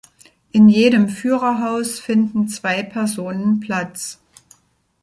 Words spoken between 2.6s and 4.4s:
Personen Platz.